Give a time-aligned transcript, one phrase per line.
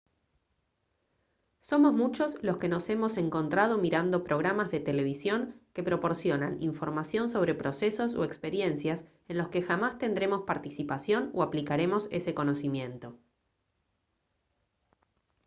[1.59, 7.53] somos muchos los que nos hemos encontrado mirando programas de televisión que proporcionan información sobre
[7.53, 13.15] procesos o experiencias en los que jamás tendremos participación o aplicaremos ese conocimiento